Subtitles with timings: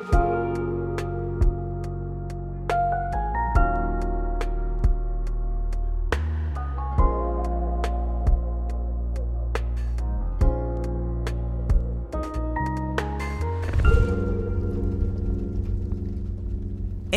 [0.00, 0.37] Thank you.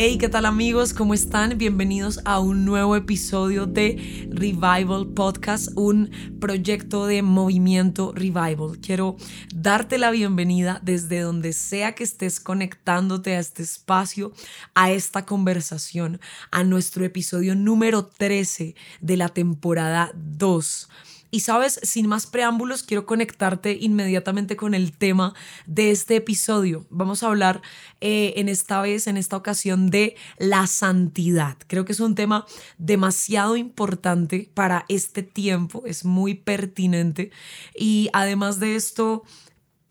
[0.04, 0.94] Hey, ¿qué tal amigos?
[0.94, 1.56] ¿Cómo están?
[1.58, 6.10] Bienvenidos a un nuevo episodio de Revival Podcast, un
[6.40, 8.80] proyecto de movimiento Revival.
[8.84, 9.16] Quiero
[9.54, 14.32] darte la bienvenida desde donde sea que estés conectándote a este espacio,
[14.74, 20.88] a esta conversación, a nuestro episodio número 13 de la temporada 2.
[21.34, 25.32] Y sabes, sin más preámbulos, quiero conectarte inmediatamente con el tema
[25.64, 26.84] de este episodio.
[26.90, 27.62] Vamos a hablar
[28.02, 31.56] eh, en esta vez, en esta ocasión, de la santidad.
[31.68, 32.44] Creo que es un tema
[32.76, 37.30] demasiado importante para este tiempo, es muy pertinente.
[37.74, 39.24] Y además de esto,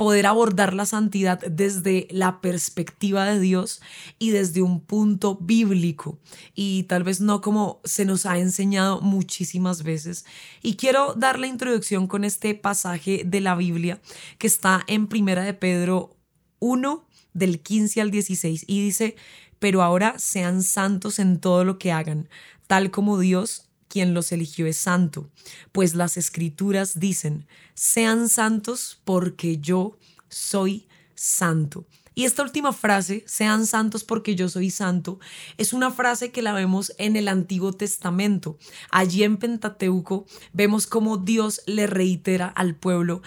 [0.01, 3.83] poder abordar la santidad desde la perspectiva de Dios
[4.17, 6.17] y desde un punto bíblico
[6.55, 10.25] y tal vez no como se nos ha enseñado muchísimas veces.
[10.63, 14.01] Y quiero dar la introducción con este pasaje de la Biblia
[14.39, 16.17] que está en Primera de Pedro
[16.57, 19.15] 1 del 15 al 16 y dice,
[19.59, 22.27] pero ahora sean santos en todo lo que hagan,
[22.65, 25.29] tal como Dios quien los eligió es santo,
[25.73, 29.97] pues las escrituras dicen, sean santos porque yo
[30.29, 31.85] soy santo.
[32.13, 35.19] Y esta última frase, sean santos porque yo soy santo,
[35.57, 38.57] es una frase que la vemos en el Antiguo Testamento.
[38.91, 43.21] Allí en Pentateuco vemos cómo Dios le reitera al pueblo,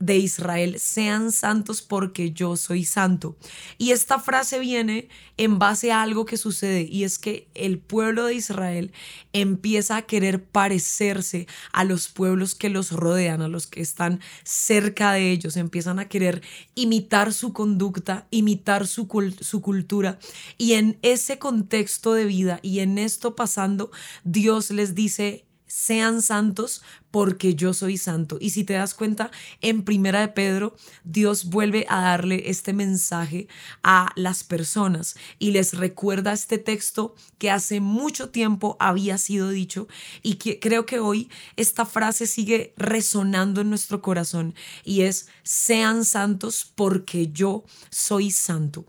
[0.00, 3.36] de Israel, sean santos porque yo soy santo.
[3.78, 8.26] Y esta frase viene en base a algo que sucede y es que el pueblo
[8.26, 8.92] de Israel
[9.32, 15.12] empieza a querer parecerse a los pueblos que los rodean, a los que están cerca
[15.12, 16.42] de ellos, empiezan a querer
[16.74, 19.08] imitar su conducta, imitar su,
[19.40, 20.18] su cultura.
[20.58, 23.90] Y en ese contexto de vida y en esto pasando,
[24.24, 28.38] Dios les dice, sean santos porque yo soy santo.
[28.40, 29.30] Y si te das cuenta,
[29.60, 33.48] en Primera de Pedro, Dios vuelve a darle este mensaje
[33.82, 39.88] a las personas y les recuerda este texto que hace mucho tiempo había sido dicho
[40.22, 44.54] y que creo que hoy esta frase sigue resonando en nuestro corazón
[44.84, 48.86] y es sean santos porque yo soy santo.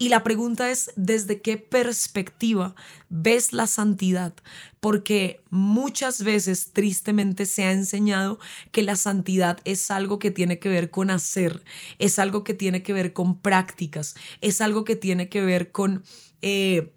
[0.00, 2.74] Y la pregunta es, ¿desde qué perspectiva
[3.10, 4.32] ves la santidad?
[4.80, 8.38] Porque muchas veces, tristemente, se ha enseñado
[8.72, 11.62] que la santidad es algo que tiene que ver con hacer,
[11.98, 16.04] es algo que tiene que ver con prácticas, es algo que tiene que ver con...
[16.42, 16.92] Eh,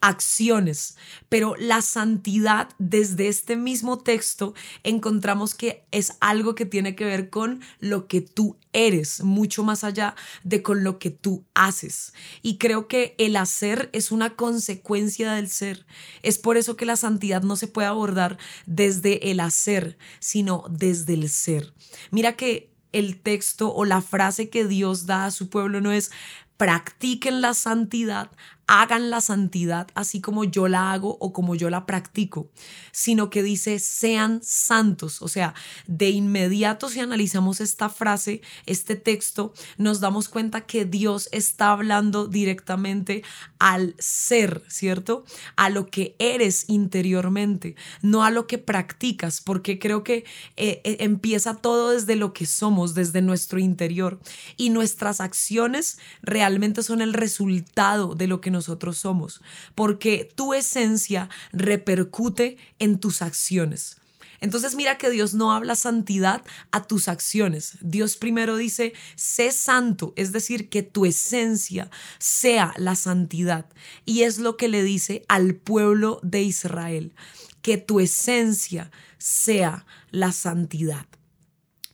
[0.00, 0.96] acciones,
[1.28, 7.30] pero la santidad desde este mismo texto encontramos que es algo que tiene que ver
[7.30, 10.14] con lo que tú eres, mucho más allá
[10.44, 12.12] de con lo que tú haces.
[12.42, 15.86] Y creo que el hacer es una consecuencia del ser.
[16.22, 21.14] Es por eso que la santidad no se puede abordar desde el hacer, sino desde
[21.14, 21.72] el ser.
[22.10, 26.10] Mira que el texto o la frase que Dios da a su pueblo no es
[26.56, 28.30] practiquen la santidad,
[28.66, 32.50] hagan la santidad así como yo la hago o como yo la practico,
[32.92, 35.22] sino que dice sean santos.
[35.22, 35.54] O sea,
[35.86, 42.26] de inmediato si analizamos esta frase, este texto, nos damos cuenta que Dios está hablando
[42.26, 43.22] directamente
[43.58, 45.24] al ser, ¿cierto?
[45.56, 50.24] A lo que eres interiormente, no a lo que practicas, porque creo que
[50.56, 54.20] eh, eh, empieza todo desde lo que somos, desde nuestro interior.
[54.56, 59.40] Y nuestras acciones realmente son el resultado de lo que nosotros somos,
[59.74, 63.98] porque tu esencia repercute en tus acciones.
[64.40, 67.78] Entonces mira que Dios no habla santidad a tus acciones.
[67.80, 73.66] Dios primero dice, sé santo, es decir, que tu esencia sea la santidad.
[74.04, 77.14] Y es lo que le dice al pueblo de Israel,
[77.62, 81.06] que tu esencia sea la santidad.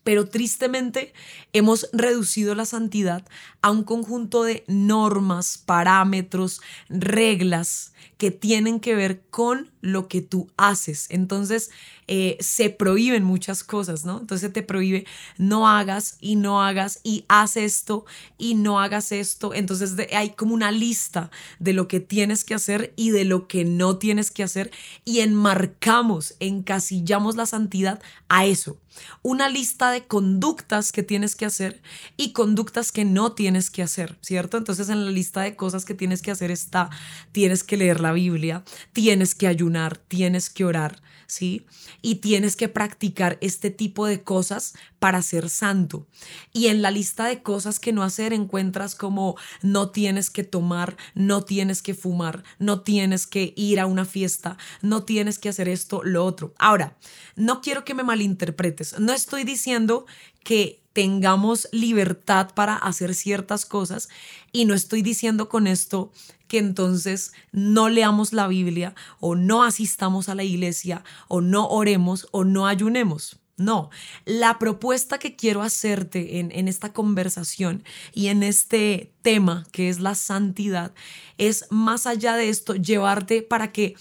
[0.04, 1.12] Pero tristemente
[1.52, 3.24] hemos reducido la santidad
[3.60, 10.50] a un conjunto de normas, parámetros, reglas que tienen que ver con lo que tú
[10.56, 11.06] haces.
[11.10, 11.70] Entonces
[12.14, 14.20] eh, se prohíben muchas cosas, ¿no?
[14.20, 15.06] Entonces te prohíbe
[15.38, 18.04] no hagas y no hagas y haz esto
[18.36, 19.54] y no hagas esto.
[19.54, 23.64] Entonces hay como una lista de lo que tienes que hacer y de lo que
[23.64, 24.70] no tienes que hacer
[25.06, 28.76] y enmarcamos, encasillamos la santidad a eso.
[29.22, 31.80] Una lista de conductas que tienes que hacer
[32.18, 34.58] y conductas que no tienes que hacer, ¿cierto?
[34.58, 36.90] Entonces en la lista de cosas que tienes que hacer está,
[37.32, 41.00] tienes que leer la Biblia, tienes que ayunar, tienes que orar,
[41.32, 41.64] ¿sí?
[42.02, 46.06] y tienes que practicar este tipo de cosas para ser santo.
[46.52, 50.96] Y en la lista de cosas que no hacer encuentras como no tienes que tomar,
[51.14, 55.68] no tienes que fumar, no tienes que ir a una fiesta, no tienes que hacer
[55.68, 56.54] esto, lo otro.
[56.58, 56.98] Ahora,
[57.34, 60.04] no quiero que me malinterpretes, no estoy diciendo
[60.44, 64.08] que tengamos libertad para hacer ciertas cosas
[64.52, 66.12] y no estoy diciendo con esto
[66.48, 72.28] que entonces no leamos la Biblia o no asistamos a la iglesia o no oremos
[72.30, 73.38] o no ayunemos.
[73.58, 73.90] No,
[74.24, 80.00] la propuesta que quiero hacerte en, en, esta conversación y en este tema que es
[80.00, 80.92] la santidad
[81.38, 83.94] es más allá de esto llevarte para que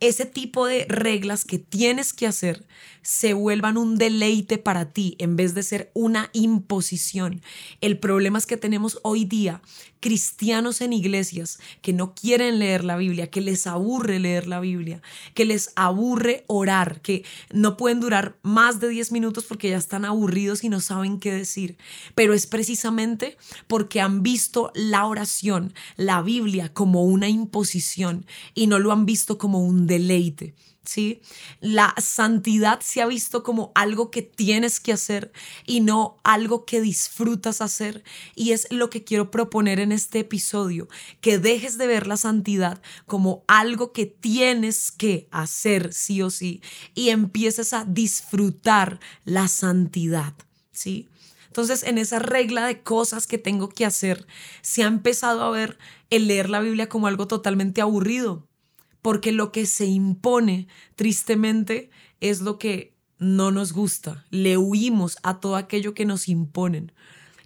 [0.00, 2.66] ese tipo de reglas que tienes que hacer
[3.02, 7.42] se vuelvan un deleite para ti en vez de ser una imposición.
[7.80, 9.60] El problema es que tenemos hoy día
[10.04, 15.00] cristianos en iglesias que no quieren leer la Biblia, que les aburre leer la Biblia,
[15.32, 20.04] que les aburre orar, que no pueden durar más de 10 minutos porque ya están
[20.04, 21.78] aburridos y no saben qué decir.
[22.14, 28.78] Pero es precisamente porque han visto la oración, la Biblia como una imposición y no
[28.78, 30.54] lo han visto como deleite.
[30.84, 31.22] ¿sí?
[31.60, 35.32] La santidad se ha visto como algo que tienes que hacer
[35.66, 38.04] y no algo que disfrutas hacer.
[38.34, 40.88] Y es lo que quiero proponer en este episodio,
[41.20, 46.62] que dejes de ver la santidad como algo que tienes que hacer sí o sí
[46.94, 50.34] y empieces a disfrutar la santidad,
[50.72, 51.08] ¿sí?
[51.46, 54.26] Entonces, en esa regla de cosas que tengo que hacer,
[54.60, 55.78] se ha empezado a ver
[56.10, 58.48] el leer la Biblia como algo totalmente aburrido
[59.04, 60.66] porque lo que se impone,
[60.96, 61.90] tristemente,
[62.20, 64.24] es lo que no nos gusta.
[64.30, 66.90] Le huimos a todo aquello que nos imponen.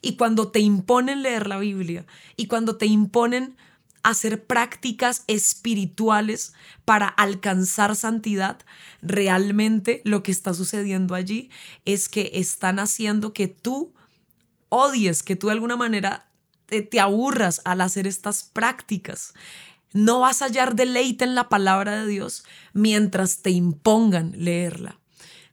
[0.00, 2.06] Y cuando te imponen leer la Biblia
[2.36, 3.56] y cuando te imponen
[4.04, 6.52] hacer prácticas espirituales
[6.84, 8.60] para alcanzar santidad,
[9.02, 11.50] realmente lo que está sucediendo allí
[11.84, 13.92] es que están haciendo que tú
[14.68, 16.30] odies, que tú de alguna manera
[16.66, 19.34] te, te aburras al hacer estas prácticas.
[19.92, 24.98] No vas a hallar deleite en la palabra de Dios mientras te impongan leerla.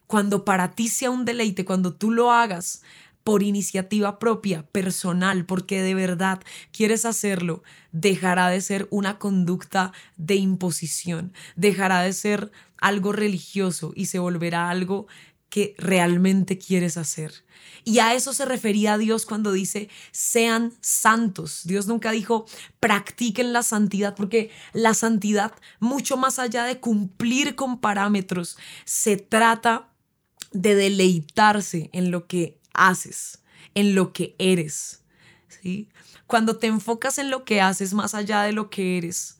[0.06, 2.82] Cuando para ti sea un deleite, cuando tú lo hagas
[3.24, 6.40] por iniciativa propia, personal, porque de verdad
[6.70, 14.06] quieres hacerlo, dejará de ser una conducta de imposición, dejará de ser algo religioso y
[14.06, 15.08] se volverá algo
[15.56, 17.32] que realmente quieres hacer.
[17.82, 21.62] Y a eso se refería Dios cuando dice, sean santos.
[21.64, 22.44] Dios nunca dijo,
[22.78, 29.88] practiquen la santidad, porque la santidad, mucho más allá de cumplir con parámetros, se trata
[30.52, 33.38] de deleitarse en lo que haces,
[33.74, 35.04] en lo que eres.
[35.48, 35.88] ¿sí?
[36.26, 39.35] Cuando te enfocas en lo que haces más allá de lo que eres,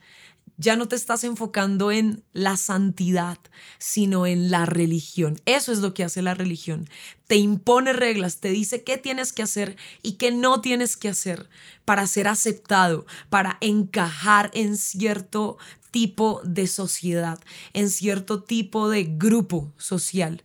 [0.58, 3.38] ya no te estás enfocando en la santidad,
[3.78, 5.40] sino en la religión.
[5.44, 6.88] Eso es lo que hace la religión.
[7.26, 11.48] Te impone reglas, te dice qué tienes que hacer y qué no tienes que hacer
[11.84, 15.58] para ser aceptado, para encajar en cierto
[15.90, 17.38] tipo de sociedad,
[17.72, 20.42] en cierto tipo de grupo social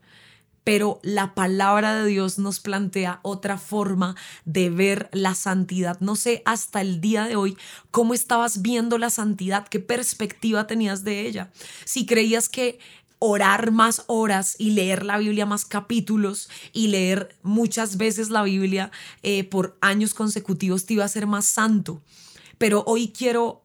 [0.63, 4.16] pero la palabra de Dios nos plantea otra forma
[4.46, 6.00] de ver la santidad.
[6.00, 7.58] No sé hasta el día de hoy
[7.90, 11.52] cómo estabas viendo la santidad, qué perspectiva tenías de ella.
[11.86, 12.80] Si creías que
[13.24, 18.92] orar más horas y leer la Biblia más capítulos y leer muchas veces la Biblia
[19.22, 22.01] eh, por años consecutivos te iba a ser más santo.
[22.58, 23.61] Pero hoy quiero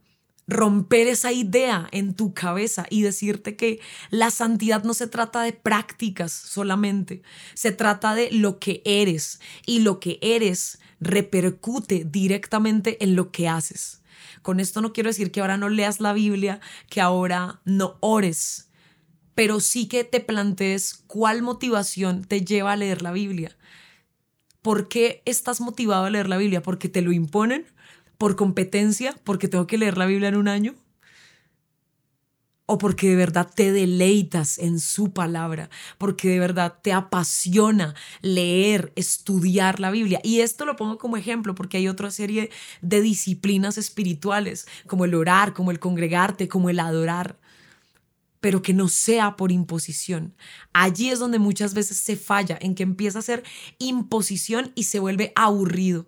[0.46, 5.52] romper esa idea en tu cabeza y decirte que la santidad no se trata de
[5.52, 7.22] prácticas solamente,
[7.54, 13.48] se trata de lo que eres y lo que eres repercute directamente en lo que
[13.48, 14.02] haces.
[14.42, 18.70] Con esto no quiero decir que ahora no leas la Biblia, que ahora no ores,
[19.34, 23.56] pero sí que te plantees cuál motivación te lleva a leer la Biblia.
[24.62, 26.62] ¿Por qué estás motivado a leer la Biblia?
[26.62, 27.66] ¿Porque te lo imponen?
[28.18, 30.74] Por competencia, porque tengo que leer la Biblia en un año,
[32.66, 38.92] o porque de verdad te deleitas en su palabra, porque de verdad te apasiona leer,
[38.96, 40.20] estudiar la Biblia.
[40.24, 42.50] Y esto lo pongo como ejemplo porque hay otra serie
[42.82, 47.38] de disciplinas espirituales, como el orar, como el congregarte, como el adorar,
[48.40, 50.34] pero que no sea por imposición.
[50.72, 53.44] Allí es donde muchas veces se falla, en que empieza a ser
[53.78, 56.06] imposición y se vuelve aburrido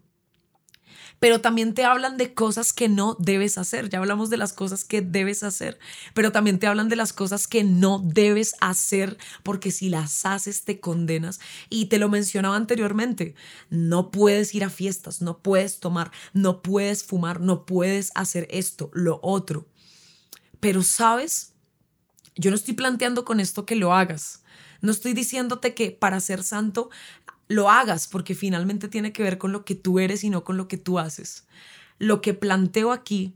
[1.20, 3.88] pero también te hablan de cosas que no debes hacer.
[3.88, 5.78] Ya hablamos de las cosas que debes hacer,
[6.14, 10.64] pero también te hablan de las cosas que no debes hacer porque si las haces
[10.64, 11.40] te condenas.
[11.70, 13.34] Y te lo mencionaba anteriormente,
[13.70, 18.90] no puedes ir a fiestas, no puedes tomar, no puedes fumar, no puedes hacer esto,
[18.92, 19.66] lo otro.
[20.60, 21.52] Pero sabes,
[22.36, 24.42] yo no estoy planteando con esto que lo hagas.
[24.80, 26.90] No estoy diciéndote que para ser santo
[27.48, 30.56] lo hagas, porque finalmente tiene que ver con lo que tú eres y no con
[30.56, 31.46] lo que tú haces.
[31.98, 33.34] Lo que planteo aquí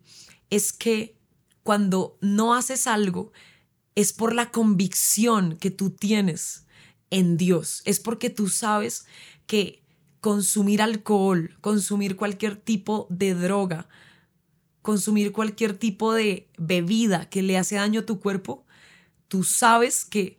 [0.51, 1.17] es que
[1.63, 3.33] cuando no haces algo,
[3.95, 6.67] es por la convicción que tú tienes
[7.11, 7.83] en Dios.
[7.85, 9.07] Es porque tú sabes
[9.47, 9.83] que
[10.21, 13.89] consumir alcohol, consumir cualquier tipo de droga,
[14.81, 18.65] consumir cualquier tipo de bebida que le hace daño a tu cuerpo,
[19.29, 20.39] tú sabes que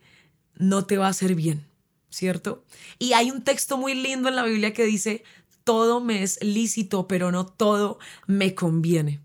[0.54, 1.66] no te va a hacer bien,
[2.14, 2.64] ¿cierto?
[2.98, 5.24] Y hay un texto muy lindo en la Biblia que dice,
[5.64, 9.20] todo me es lícito, pero no todo me conviene.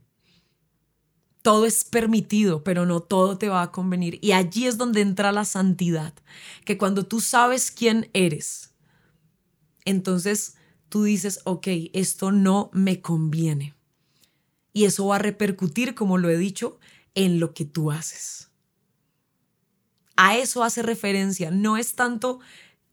[1.41, 4.19] Todo es permitido, pero no todo te va a convenir.
[4.22, 6.13] Y allí es donde entra la santidad,
[6.65, 8.74] que cuando tú sabes quién eres,
[9.86, 10.55] entonces
[10.89, 13.75] tú dices, ok, esto no me conviene.
[14.74, 16.79] Y eso va a repercutir, como lo he dicho,
[17.15, 18.50] en lo que tú haces.
[20.22, 21.50] A eso hace referencia.
[21.50, 22.41] No es tanto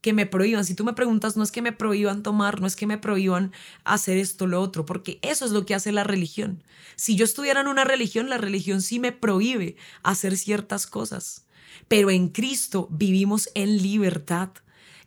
[0.07, 0.65] que me prohíban.
[0.65, 3.51] Si tú me preguntas, no es que me prohíban tomar, no es que me prohíban
[3.83, 6.63] hacer esto, lo otro, porque eso es lo que hace la religión.
[6.95, 11.45] Si yo estuviera en una religión, la religión sí me prohíbe hacer ciertas cosas.
[11.89, 14.51] Pero en Cristo vivimos en libertad.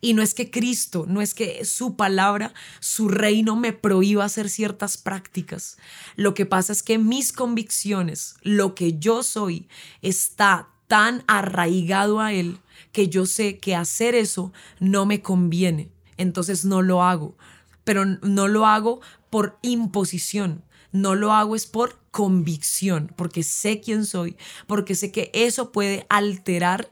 [0.02, 4.50] Y no es que Cristo, no es que su palabra, su reino me prohíba hacer
[4.50, 5.78] ciertas prácticas.
[6.14, 9.66] Lo que pasa es que mis convicciones, lo que yo soy,
[10.02, 12.58] está tan arraigado a Él
[12.90, 17.38] que yo sé que hacer eso no me conviene, entonces no lo hago,
[17.84, 24.04] pero no lo hago por imposición, no lo hago es por convicción, porque sé quién
[24.04, 26.90] soy, porque sé que eso puede alterar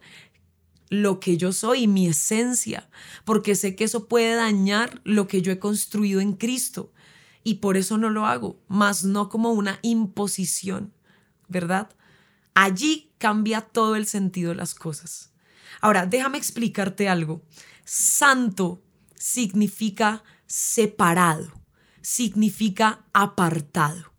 [0.90, 2.88] lo que yo soy, mi esencia,
[3.25, 6.93] porque sé que eso puede dañar lo que yo he construido en Cristo.
[7.43, 10.93] Y por eso no lo hago, más no como una imposición,
[11.49, 11.90] ¿verdad?
[12.61, 15.31] Allí cambia todo el sentido de las cosas.
[15.81, 17.41] Ahora, déjame explicarte algo.
[17.85, 18.83] Santo
[19.15, 21.53] significa separado,
[22.03, 24.12] significa apartado.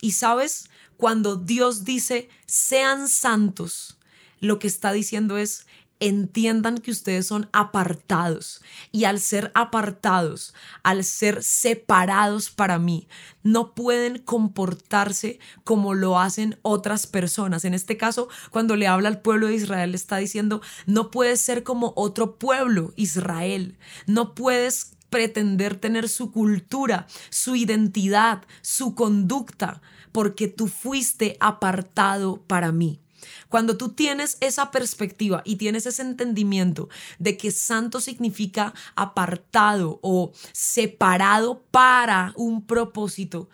[0.00, 3.98] Y sabes, cuando Dios dice, sean santos,
[4.38, 5.66] lo que está diciendo es,
[6.02, 13.06] entiendan que ustedes son apartados y al ser apartados, al ser separados para mí,
[13.44, 17.64] no pueden comportarse como lo hacen otras personas.
[17.64, 21.62] En este caso, cuando le habla al pueblo de Israel, está diciendo, no puedes ser
[21.62, 30.48] como otro pueblo, Israel, no puedes pretender tener su cultura, su identidad, su conducta, porque
[30.48, 33.01] tú fuiste apartado para mí.
[33.48, 36.88] Cuando tú tienes esa perspectiva y tienes ese entendimiento
[37.18, 43.48] de que santo significa apartado o separado para un propósito,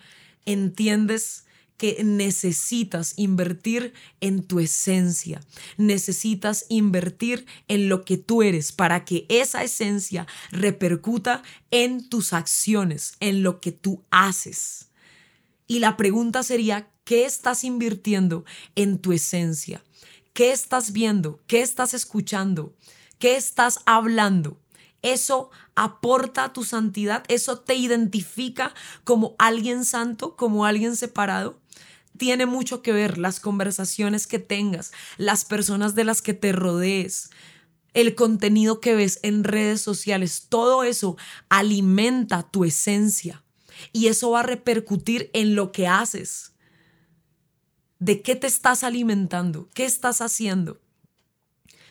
[0.44, 1.44] entiendes
[1.78, 5.40] que necesitas invertir en tu esencia,
[5.76, 13.14] necesitas invertir en lo que tú eres para que esa esencia repercuta en tus acciones,
[13.20, 14.87] en lo que tú haces.
[15.70, 19.84] Y la pregunta sería, ¿qué estás invirtiendo en tu esencia?
[20.32, 21.40] ¿Qué estás viendo?
[21.46, 22.74] ¿Qué estás escuchando?
[23.18, 24.58] ¿Qué estás hablando?
[25.02, 31.60] Eso aporta a tu santidad, eso te identifica como alguien santo, como alguien separado.
[32.16, 37.30] Tiene mucho que ver las conversaciones que tengas, las personas de las que te rodees,
[37.92, 41.18] el contenido que ves en redes sociales, todo eso
[41.50, 43.44] alimenta tu esencia
[43.92, 46.54] y eso va a repercutir en lo que haces.
[47.98, 49.68] ¿De qué te estás alimentando?
[49.74, 50.80] ¿Qué estás haciendo?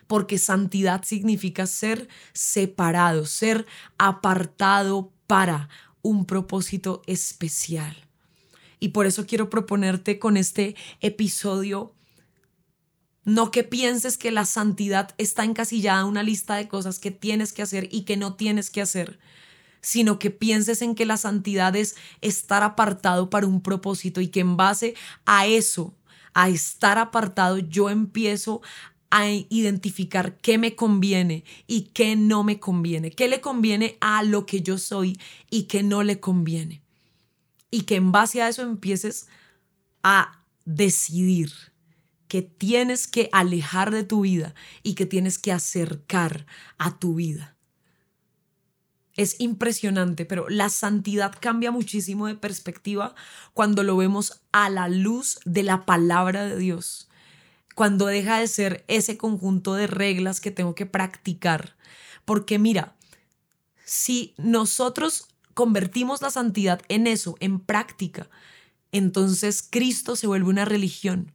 [0.07, 3.65] Porque santidad significa ser separado, ser
[3.97, 5.69] apartado para
[6.01, 7.95] un propósito especial.
[8.79, 11.93] Y por eso quiero proponerte con este episodio
[13.27, 17.51] no que pienses que la santidad está encasillada en una lista de cosas que tienes
[17.51, 19.19] que hacer y que no tienes que hacer,
[19.81, 24.41] sino que pienses en que la santidad es estar apartado para un propósito y que
[24.41, 25.95] en base a eso,
[26.33, 28.61] a estar apartado, yo empiezo
[29.09, 34.45] a identificar qué me conviene y qué no me conviene, qué le conviene a lo
[34.45, 35.17] que yo soy
[35.49, 36.81] y qué no le conviene.
[37.71, 39.27] Y que en base a eso empieces
[40.03, 41.51] a decidir
[42.27, 44.53] que tienes que alejar de tu vida
[44.83, 46.45] y que tienes que acercar
[46.77, 47.56] a tu vida
[49.17, 53.15] es impresionante, pero la santidad cambia muchísimo de perspectiva
[53.53, 57.09] cuando lo vemos a la luz de la palabra de Dios,
[57.75, 61.75] cuando deja de ser ese conjunto de reglas que tengo que practicar.
[62.25, 62.95] Porque mira,
[63.83, 68.29] si nosotros convertimos la santidad en eso, en práctica,
[68.91, 71.33] entonces Cristo se vuelve una religión.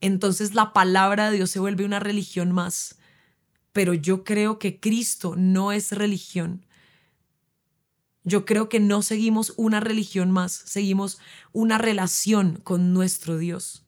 [0.00, 2.96] Entonces la palabra de Dios se vuelve una religión más
[3.76, 6.64] pero yo creo que Cristo no es religión.
[8.26, 11.18] Yo creo que no seguimos una religión más, seguimos
[11.52, 13.86] una relación con nuestro Dios.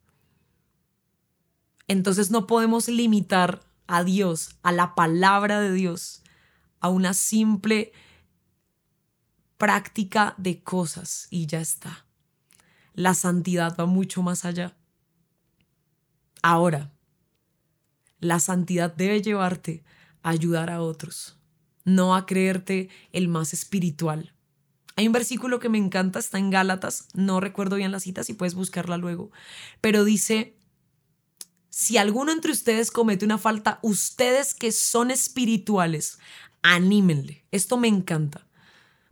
[1.89, 6.23] Entonces no podemos limitar a Dios, a la palabra de Dios,
[6.79, 7.93] a una simple
[9.57, 12.07] práctica de cosas y ya está.
[12.95, 14.77] La santidad va mucho más allá.
[16.43, 16.93] Ahora,
[18.21, 19.83] la santidad debe llevarte
[20.23, 21.38] a ayudar a otros,
[21.85, 24.33] no a creerte el más espiritual.
[24.97, 28.35] Hay un versículo que me encanta, está en Gálatas, no recuerdo bien la cita, si
[28.35, 29.31] puedes buscarla luego,
[29.81, 30.57] pero dice,
[31.71, 36.19] si alguno entre ustedes comete una falta, ustedes que son espirituales,
[36.63, 37.45] anímenle.
[37.53, 38.49] Esto me encanta.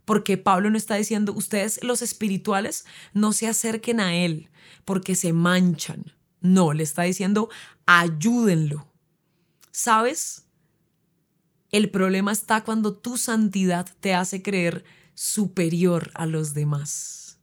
[0.03, 4.49] Porque Pablo no está diciendo, ustedes los espirituales no se acerquen a él
[4.85, 6.13] porque se manchan.
[6.41, 7.49] No, le está diciendo,
[7.85, 8.87] ayúdenlo.
[9.71, 10.46] ¿Sabes?
[11.71, 17.39] El problema está cuando tu santidad te hace creer superior a los demás.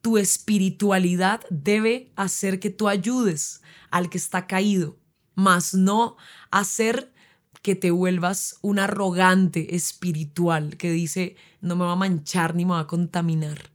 [0.00, 4.96] Tu espiritualidad debe hacer que tú ayudes al que está caído,
[5.34, 6.16] mas no
[6.50, 7.12] hacer
[7.62, 12.72] que te vuelvas un arrogante espiritual que dice no me va a manchar ni me
[12.72, 13.70] va a contaminar.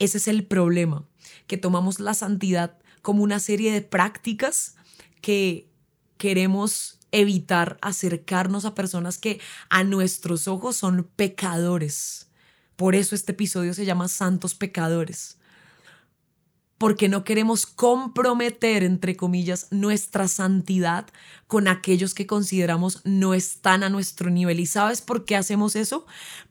[0.00, 1.06] Ese es el problema,
[1.46, 4.74] que tomamos la santidad como una serie de prácticas
[5.20, 5.70] que
[6.18, 9.40] queremos evitar acercarnos a personas que
[9.70, 12.28] a nuestros ojos son pecadores.
[12.76, 15.38] Por eso este episodio se llama Santos Pecadores.
[16.76, 21.06] Porque no queremos comprometer, entre comillas, nuestra santidad
[21.46, 24.58] con aquellos que consideramos no están a nuestro nivel.
[24.58, 26.04] ¿Y sabes por qué hacemos eso?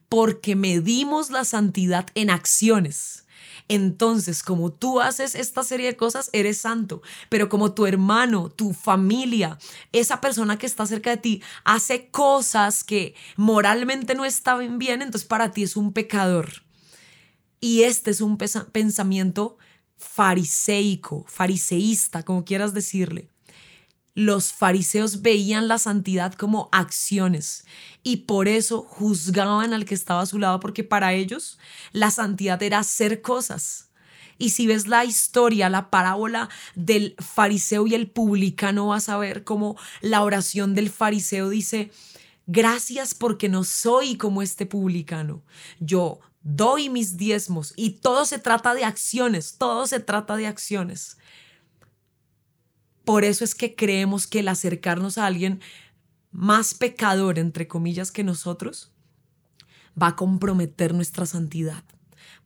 [0.08, 3.23] Porque medimos la santidad en acciones
[3.68, 7.02] entonces, como tú haces esta serie de cosas, eres santo.
[7.28, 9.58] Pero como tu hermano, tu familia,
[9.92, 15.26] esa persona que está cerca de ti, hace cosas que moralmente no estaban bien, entonces
[15.26, 16.64] para ti es un pecador.
[17.60, 19.56] Y este es un pensamiento
[19.96, 23.33] fariseico, fariseísta, como quieras decirle
[24.14, 27.64] los fariseos veían la santidad como acciones
[28.02, 31.58] y por eso juzgaban al que estaba a su lado porque para ellos
[31.92, 33.90] la santidad era hacer cosas.
[34.38, 39.44] Y si ves la historia, la parábola del fariseo y el publicano, vas a ver
[39.44, 41.92] cómo la oración del fariseo dice,
[42.46, 45.42] gracias porque no soy como este publicano.
[45.78, 51.16] Yo doy mis diezmos y todo se trata de acciones, todo se trata de acciones.
[53.04, 55.60] Por eso es que creemos que el acercarnos a alguien
[56.30, 58.90] más pecador, entre comillas, que nosotros,
[60.00, 61.84] va a comprometer nuestra santidad.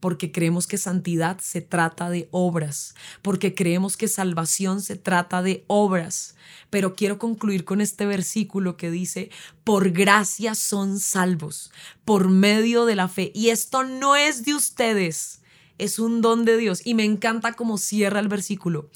[0.00, 5.64] Porque creemos que santidad se trata de obras, porque creemos que salvación se trata de
[5.66, 6.36] obras.
[6.70, 9.30] Pero quiero concluir con este versículo que dice,
[9.64, 11.72] por gracia son salvos,
[12.04, 13.32] por medio de la fe.
[13.34, 15.42] Y esto no es de ustedes,
[15.78, 16.82] es un don de Dios.
[16.84, 18.90] Y me encanta cómo cierra el versículo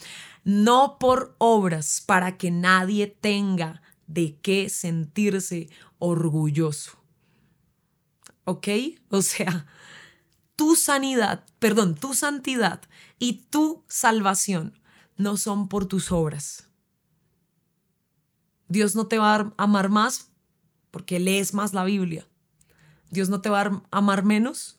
[0.45, 6.99] no por obras para que nadie tenga de qué sentirse orgulloso.
[8.45, 8.69] ¿Ok?
[9.11, 9.67] O sea,
[10.57, 12.83] tu sanidad, perdón, tu santidad
[13.19, 14.79] y tu salvación
[15.17, 16.69] no son por tus obras.
[18.69, 20.31] Dios no te va a amar más
[20.91, 22.27] porque lees más la Biblia.
[23.11, 24.79] Dios no te va a amar menos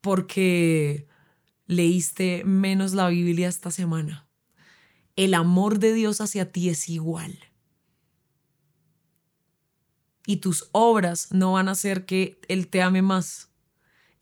[0.00, 1.06] porque
[1.68, 4.26] leíste menos la Biblia esta semana.
[5.14, 7.38] El amor de Dios hacia ti es igual.
[10.26, 13.50] Y tus obras no van a hacer que Él te ame más.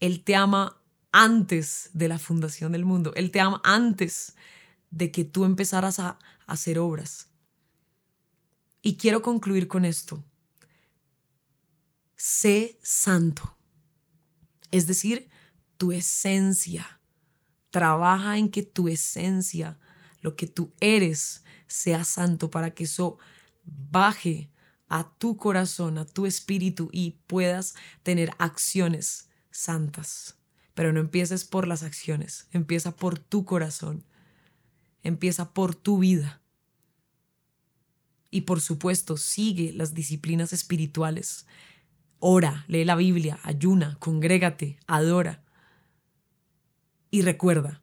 [0.00, 0.82] Él te ama
[1.12, 3.12] antes de la fundación del mundo.
[3.14, 4.36] Él te ama antes
[4.90, 7.28] de que tú empezaras a hacer obras.
[8.82, 10.24] Y quiero concluir con esto.
[12.16, 13.56] Sé santo.
[14.70, 15.28] Es decir,
[15.76, 16.95] tu esencia
[17.76, 19.78] Trabaja en que tu esencia,
[20.22, 23.18] lo que tú eres, sea santo para que eso
[23.66, 24.48] baje
[24.88, 30.38] a tu corazón, a tu espíritu y puedas tener acciones santas.
[30.72, 34.06] Pero no empieces por las acciones, empieza por tu corazón,
[35.02, 36.40] empieza por tu vida.
[38.30, 41.44] Y por supuesto, sigue las disciplinas espirituales.
[42.20, 45.45] Ora, lee la Biblia, ayuna, congrégate, adora.
[47.16, 47.80] Y recuerda,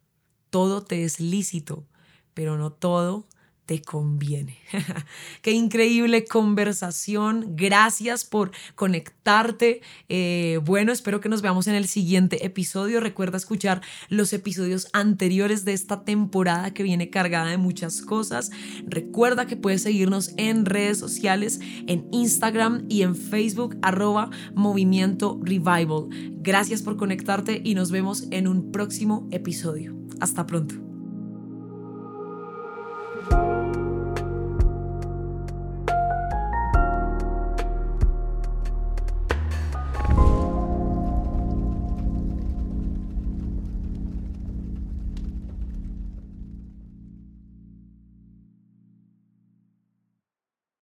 [0.48, 1.88] todo te es lícito,
[2.34, 3.26] pero no todo
[3.66, 4.58] te conviene.
[5.42, 7.56] Qué increíble conversación.
[7.56, 9.80] Gracias por conectarte.
[10.08, 13.00] Eh, bueno, espero que nos veamos en el siguiente episodio.
[13.00, 18.50] Recuerda escuchar los episodios anteriores de esta temporada que viene cargada de muchas cosas.
[18.86, 26.08] Recuerda que puedes seguirnos en redes sociales, en Instagram y en Facebook, arroba movimiento revival.
[26.40, 29.96] Gracias por conectarte y nos vemos en un próximo episodio.
[30.20, 30.93] Hasta pronto.